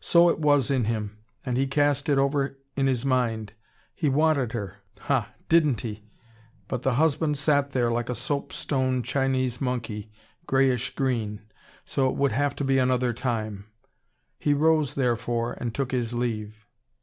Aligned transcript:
So 0.00 0.30
it 0.30 0.38
was, 0.38 0.70
in 0.70 0.84
him. 0.84 1.18
And 1.44 1.58
he 1.58 1.66
cast 1.66 2.08
it 2.08 2.16
over 2.16 2.56
in 2.74 2.86
his 2.86 3.04
mind. 3.04 3.52
He 3.94 4.08
wanted 4.08 4.52
her 4.52 4.76
ha, 4.98 5.34
didn't 5.50 5.82
he! 5.82 6.04
But 6.68 6.84
the 6.84 6.94
husband 6.94 7.36
sat 7.36 7.72
there, 7.72 7.90
like 7.90 8.08
a 8.08 8.14
soap 8.14 8.54
stone 8.54 9.02
Chinese 9.02 9.60
monkey, 9.60 10.10
greyish 10.46 10.94
green. 10.94 11.42
So, 11.84 12.08
it 12.08 12.16
would 12.16 12.32
have 12.32 12.56
to 12.56 12.64
be 12.64 12.78
another 12.78 13.12
time. 13.12 13.66
He 14.38 14.54
rose, 14.54 14.94
therefore, 14.94 15.52
and 15.60 15.74
took 15.74 15.92
his 15.92 16.14
leave. 16.14 16.64